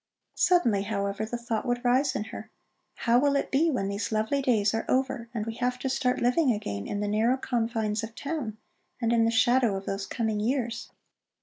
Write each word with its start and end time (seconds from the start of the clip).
Suddenly, 0.39 0.81
however, 0.81 1.27
the 1.27 1.37
thought 1.37 1.63
would 1.67 1.85
rise 1.85 2.15
in 2.15 2.23
her: 2.33 2.49
How 3.05 3.19
will 3.19 3.35
it 3.35 3.51
be 3.51 3.69
when 3.69 3.87
these 3.87 4.11
lovely 4.11 4.41
days 4.41 4.73
are 4.73 4.83
over 4.89 5.29
and 5.31 5.45
we 5.45 5.53
have 5.57 5.77
to 5.77 5.89
start 5.89 6.19
living 6.23 6.51
again 6.51 6.87
in 6.87 7.01
the 7.01 7.07
narrow 7.07 7.37
confines 7.37 8.01
of 8.03 8.15
town 8.15 8.57
and 8.99 9.13
in 9.13 9.25
the 9.25 9.29
shadow 9.29 9.75
of 9.75 9.85
those 9.85 10.07
coming 10.07 10.39
years? 10.39 10.89